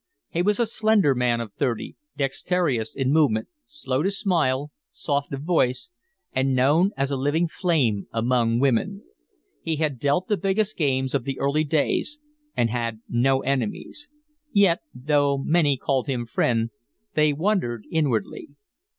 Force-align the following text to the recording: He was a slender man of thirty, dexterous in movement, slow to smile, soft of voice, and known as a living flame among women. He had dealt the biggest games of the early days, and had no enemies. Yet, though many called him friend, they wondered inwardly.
He 0.29 0.41
was 0.41 0.59
a 0.59 0.65
slender 0.65 1.13
man 1.13 1.39
of 1.39 1.51
thirty, 1.51 1.95
dexterous 2.17 2.95
in 2.95 3.13
movement, 3.13 3.49
slow 3.67 4.01
to 4.01 4.09
smile, 4.09 4.71
soft 4.91 5.31
of 5.31 5.43
voice, 5.43 5.91
and 6.33 6.55
known 6.55 6.89
as 6.97 7.11
a 7.11 7.15
living 7.15 7.47
flame 7.47 8.07
among 8.11 8.57
women. 8.59 9.03
He 9.61 9.75
had 9.75 9.99
dealt 9.99 10.27
the 10.27 10.37
biggest 10.37 10.75
games 10.75 11.13
of 11.13 11.23
the 11.23 11.37
early 11.39 11.65
days, 11.65 12.17
and 12.57 12.71
had 12.71 13.01
no 13.07 13.41
enemies. 13.43 14.09
Yet, 14.51 14.79
though 14.91 15.37
many 15.37 15.77
called 15.77 16.07
him 16.07 16.25
friend, 16.25 16.71
they 17.13 17.31
wondered 17.31 17.83
inwardly. 17.91 18.47